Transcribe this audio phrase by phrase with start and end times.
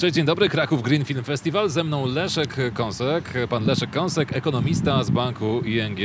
[0.00, 1.70] Cześć, dzień dobry, Kraków Green Film Festival.
[1.70, 5.98] Ze mną Leszek Kąsek, pan Leszek Kąsek, ekonomista z banku ING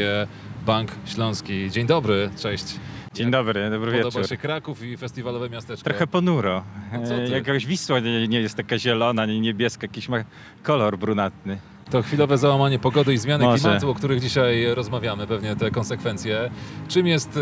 [0.66, 1.72] Bank Śląski.
[1.72, 2.66] Dzień dobry, cześć.
[3.14, 4.30] Dzień dobry, dobry Podoba wieczór.
[4.30, 5.90] się Kraków i festiwalowe miasteczko.
[5.90, 6.64] Trochę ponuro.
[6.94, 10.18] E, Jakaś Wisła nie, nie jest taka zielona, nie niebieska, jakiś ma
[10.64, 11.58] kolor brunatny.
[11.90, 13.64] To chwilowe załamanie pogody i zmiany Może.
[13.64, 16.50] klimatu, o których dzisiaj rozmawiamy, pewnie te konsekwencje.
[16.88, 17.40] Czym jest e,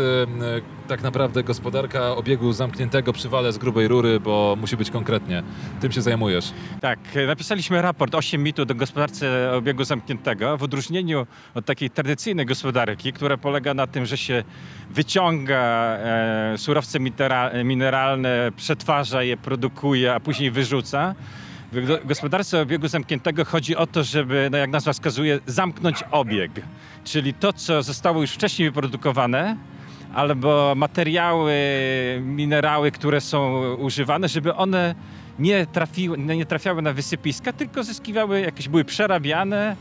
[0.88, 5.42] tak naprawdę gospodarka obiegu zamkniętego przy wale z grubej rury, bo musi być konkretnie.
[5.80, 6.52] Tym się zajmujesz.
[6.80, 13.12] Tak, napisaliśmy raport 8 mitów do gospodarce obiegu zamkniętego w odróżnieniu od takiej tradycyjnej gospodarki,
[13.12, 14.44] która polega na tym, że się
[14.90, 15.56] wyciąga
[15.96, 21.14] e, surowce minera- mineralne, przetwarza je, produkuje, a później wyrzuca.
[21.72, 26.50] W go- gospodarce obiegu zamkniętego chodzi o to, żeby, no jak nazwa wskazuje, zamknąć obieg.
[27.04, 29.56] Czyli to, co zostało już wcześniej wyprodukowane,
[30.14, 31.54] albo materiały,
[32.24, 34.94] minerały, które są używane, żeby one
[35.38, 39.76] nie, trafiły, nie trafiały na wysypiska, tylko zyskiwały, jakieś były przerabiane,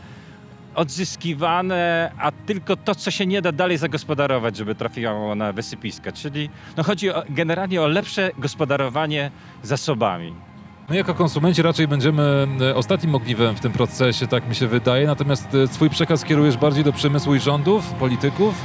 [0.75, 6.11] odzyskiwane, a tylko to, co się nie da dalej zagospodarować, żeby trafiało na wysypiska.
[6.11, 9.31] Czyli no chodzi o, generalnie o lepsze gospodarowanie
[9.63, 10.33] zasobami.
[10.89, 15.07] My jako konsumenci raczej będziemy e, ostatnim ogniwem w tym procesie, tak mi się wydaje.
[15.07, 18.55] Natomiast e, swój przekaz kierujesz bardziej do przemysłu i rządów, polityków.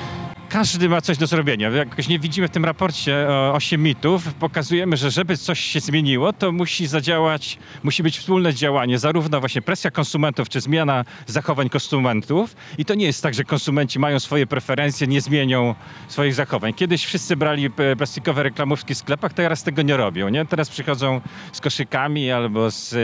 [0.48, 1.70] Każdy ma coś do zrobienia.
[1.70, 4.34] Jakoś nie widzimy w tym raporcie o 8 mitów.
[4.34, 9.62] Pokazujemy, że żeby coś się zmieniło, to musi zadziałać, musi być wspólne działanie, zarówno właśnie
[9.62, 12.56] presja konsumentów, czy zmiana zachowań konsumentów.
[12.78, 15.74] I to nie jest tak, że konsumenci mają swoje preferencje, nie zmienią
[16.08, 16.74] swoich zachowań.
[16.74, 20.28] Kiedyś wszyscy brali e, plastikowe reklamówki w sklepach, teraz tego nie robią.
[20.28, 20.46] Nie?
[20.46, 21.20] Teraz przychodzą
[21.52, 22.98] z koszykami albo z e,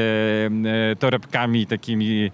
[0.92, 2.31] e, torebkami takimi e,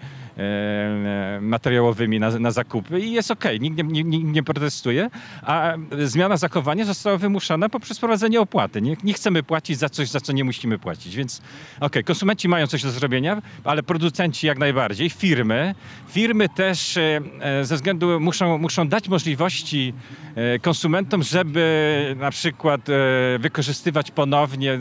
[1.41, 5.11] materiałowymi na, na zakupy i jest okej, nikt, nie, nikt, nie protestuje,
[5.43, 8.83] a zmiana zachowania została wymuszona poprzez wprowadzenie opłaty.
[8.83, 11.43] Nie, nie chcemy płacić za coś, za co nie musimy płacić, więc
[11.81, 15.75] okej, konsumenci mają coś do zrobienia, ale producenci jak najbardziej, firmy,
[16.09, 19.95] firmy też e, e, ze względu muszą, muszą dać możliwości
[20.35, 22.93] e, konsumentom, żeby na przykład e,
[23.39, 24.79] wykorzystywać ponownie,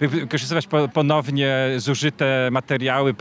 [0.00, 3.14] wykorzystywać po, ponownie zużyte materiały,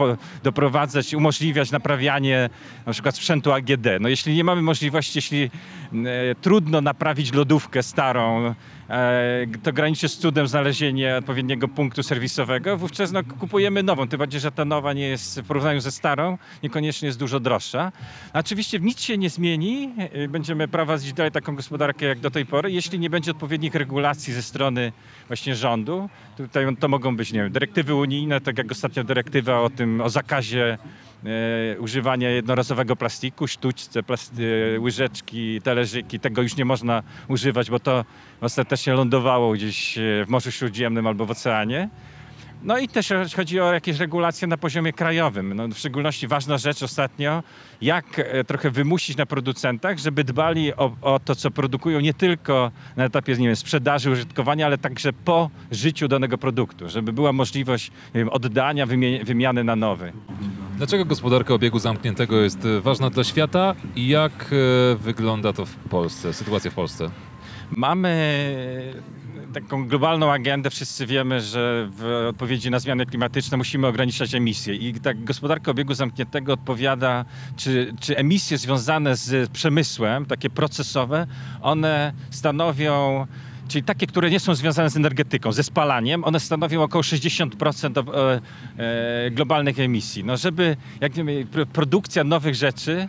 [0.43, 2.49] doprowadzać, umożliwiać naprawianie
[2.85, 3.87] na przykład sprzętu AGD.
[3.99, 5.49] No jeśli nie mamy możliwości, jeśli e,
[6.41, 8.55] trudno naprawić lodówkę starą,
[8.89, 14.41] e, to graniczy z cudem znalezienie odpowiedniego punktu serwisowego, wówczas no, kupujemy nową, tym bardziej,
[14.41, 17.91] że ta nowa nie jest w porównaniu ze starą, niekoniecznie jest dużo droższa.
[18.33, 22.71] Oczywiście nic się nie zmieni, e, będziemy prowadzić dalej taką gospodarkę jak do tej pory,
[22.71, 24.91] jeśli nie będzie odpowiednich regulacji ze strony
[25.27, 26.09] właśnie rządu.
[26.37, 30.09] Tutaj to mogą być, nie wiem, dyrektywy unijne, tak jak ostatnio dyrektywa o tym, o
[30.09, 30.77] zakazie
[31.25, 34.41] e, używania jednorazowego plastiku, sztućce, plast-
[34.75, 38.05] e, łyżeczki, talerzyki, tego już nie można używać, bo to
[38.41, 41.89] ostatecznie lądowało gdzieś e, w Morzu Śródziemnym albo w oceanie.
[42.63, 45.53] No i też chodzi o jakieś regulacje na poziomie krajowym.
[45.53, 47.43] No, w szczególności ważna rzecz ostatnio,
[47.81, 48.05] jak
[48.47, 53.35] trochę wymusić na producentach, żeby dbali o, o to, co produkują nie tylko na etapie
[53.37, 58.85] nie wiem, sprzedaży, użytkowania, ale także po życiu danego produktu, żeby była możliwość wiem, oddania,
[59.23, 60.13] wymiany na nowy.
[60.77, 65.75] Dlaczego gospodarka obiegu zamkniętego jest e, ważna dla świata i jak e, wygląda to w
[65.75, 67.09] Polsce, sytuacja w Polsce?
[67.71, 68.13] Mamy
[69.53, 70.69] taką globalną agendę.
[70.69, 74.75] Wszyscy wiemy, że w odpowiedzi na zmiany klimatyczne musimy ograniczać emisje.
[74.75, 77.25] I tak gospodarka obiegu zamkniętego odpowiada,
[77.57, 81.27] czy, czy emisje związane z przemysłem, takie procesowe,
[81.61, 83.27] one stanowią
[83.73, 88.09] Czyli takie, które nie są związane z energetyką, ze spalaniem, one stanowią około 60% ob-
[88.09, 88.41] e,
[88.77, 90.23] e, globalnych emisji.
[90.23, 93.07] No żeby, jak wiemy, pr- produkcja nowych rzeczy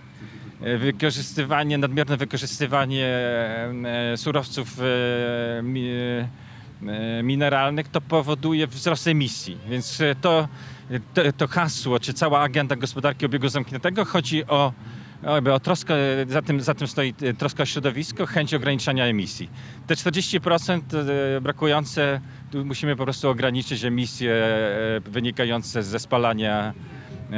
[0.60, 3.18] e, wykorzystywanie, nadmierne wykorzystywanie
[4.16, 4.80] surowców
[5.62, 5.88] mi,
[7.22, 9.58] mineralnych, to powoduje wzrost emisji.
[9.68, 10.48] Więc to,
[11.14, 14.72] to, to hasło, czy cała agenda gospodarki obiegu zamkniętego chodzi o,
[15.32, 15.94] jakby o troskę,
[16.28, 19.50] za tym, za tym stoi e, troska o środowisko, chęć ograniczania emisji.
[19.86, 20.80] Te 40%
[21.36, 22.20] e, brakujące,
[22.64, 26.72] musimy po prostu ograniczyć emisje e, wynikające ze spalania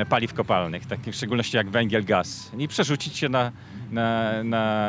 [0.09, 3.53] paliw kopalnych, takich w szczególności jak węgiel, gaz i przerzucić się na,
[3.91, 4.89] na, na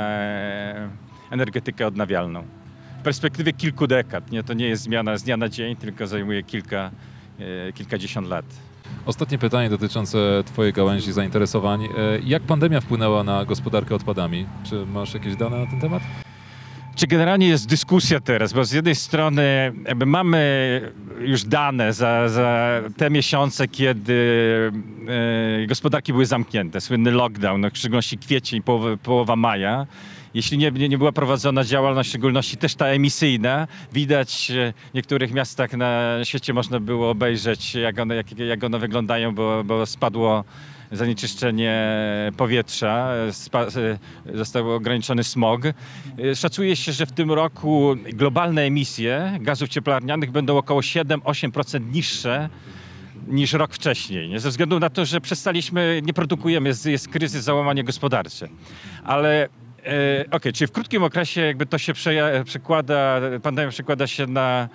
[1.31, 2.43] energetykę odnawialną.
[2.99, 4.43] W perspektywie kilku dekad, nie?
[4.43, 6.91] to nie jest zmiana z dnia na dzień, tylko zajmuje kilka,
[7.73, 8.45] kilkadziesiąt lat.
[9.05, 11.83] Ostatnie pytanie dotyczące Twojej gałęzi zainteresowań.
[11.83, 11.87] E,
[12.23, 14.45] Jak pandemia wpłynęła na gospodarkę odpadami?
[14.63, 16.03] Czy masz jakieś dane na ten temat?
[16.95, 19.73] Czy generalnie jest dyskusja teraz, bo z jednej strony
[20.05, 20.81] mamy
[21.19, 24.71] już dane za, za te miesiące, kiedy
[25.63, 29.87] e, gospodarki były zamknięte, słynny lockdown, no, w szczególności kwiecień, połowa, połowa maja
[30.33, 34.51] jeśli nie, nie, nie była prowadzona działalność, w szczególności też ta emisyjna, widać
[34.91, 39.63] w niektórych miastach na świecie można było obejrzeć, jak one, jak, jak one wyglądają, bo,
[39.63, 40.43] bo spadło
[40.91, 41.91] zanieczyszczenie
[42.37, 43.11] powietrza,
[44.33, 45.61] został ograniczony smog.
[46.35, 52.49] Szacuje się, że w tym roku globalne emisje gazów cieplarnianych będą około 7-8% niższe
[53.27, 54.29] niż rok wcześniej.
[54.29, 54.39] Nie?
[54.39, 58.47] Ze względu na to, że przestaliśmy, nie produkujemy, jest, jest kryzys, załamanie gospodarcze.
[59.03, 59.49] Ale
[59.87, 61.93] e, okej, czyli w krótkim okresie jakby to się
[62.45, 64.69] przekłada, pandemia przekłada się na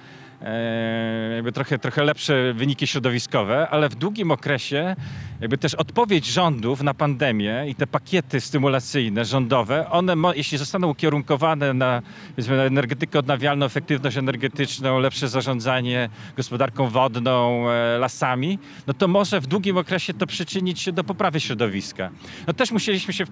[1.35, 4.97] jakby trochę, trochę lepsze wyniki środowiskowe, ale w długim okresie
[5.41, 11.75] jakby też odpowiedź rządów na pandemię i te pakiety stymulacyjne rządowe, one jeśli zostaną ukierunkowane
[11.75, 12.03] na,
[12.49, 19.47] na energetykę odnawialną, efektywność energetyczną, lepsze zarządzanie gospodarką wodną, e, lasami, no to może w
[19.47, 22.11] długim okresie to przyczynić się do poprawy środowiska.
[22.47, 23.25] No też musieliśmy się,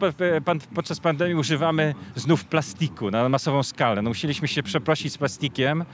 [0.74, 4.02] podczas pandemii używamy znów plastiku na masową skalę.
[4.02, 5.84] No musieliśmy się przeprosić z plastikiem,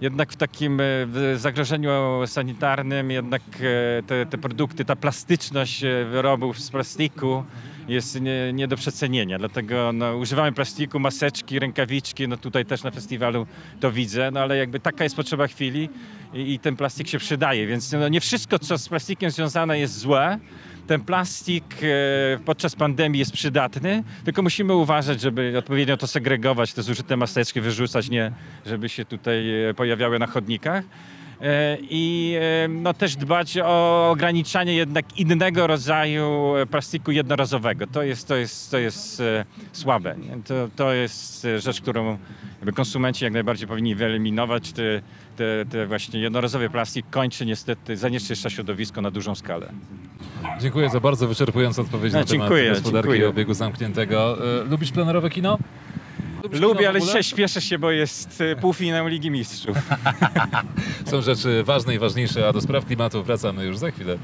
[0.00, 0.84] jednak w takim e,
[1.36, 1.90] zagrożeniu
[2.26, 7.44] sanitarnym jednak e, te, te produkty, ta plastyczność e, wyrobów z plastiku
[7.88, 9.38] jest nie, nie do przecenienia.
[9.38, 13.46] Dlatego no, używamy plastiku, maseczki, rękawiczki, no tutaj też na festiwalu
[13.80, 15.88] to widzę, no ale jakby taka jest potrzeba chwili
[16.34, 19.98] i, i ten plastik się przydaje, więc no, nie wszystko, co z plastikiem związane jest
[19.98, 20.38] złe,
[20.86, 26.82] ten plastik e, podczas pandemii jest przydatny, tylko musimy uważać, żeby odpowiednio to segregować, te
[26.82, 28.32] zużyte maseczki wyrzucać, nie
[28.66, 30.84] żeby się tutaj e, pojawiały na chodnikach.
[31.40, 32.36] E, I
[32.68, 37.86] no, też dbać o ograniczanie jednak innego rodzaju plastiku jednorazowego.
[37.86, 39.22] To jest, to jest, to jest
[39.72, 40.16] słabe.
[40.46, 42.18] To, to jest rzecz, którą
[42.74, 44.72] konsumenci jak najbardziej powinni wyeliminować.
[44.72, 45.02] Te,
[45.36, 49.72] te, te właśnie jednorazowy plastik kończy niestety, zanieczyszcza środowisko na dużą skalę.
[50.60, 53.20] Dziękuję za bardzo wyczerpującą odpowiedź No, na temat dziękuję, gospodarki dziękuję.
[53.20, 54.38] i obiegu zamkniętego.
[54.60, 55.58] E, Lubisz plenerowe kino?
[56.42, 57.06] Lubisz Lubię, kino w ale ogóle?
[57.12, 59.76] dzisiaj śpieszę się, bo jest e, półfinał Ligi Mistrzów.
[61.10, 64.18] Są rzeczy ważne i ważniejsze, a do spraw klimatu wracamy już za chwilę.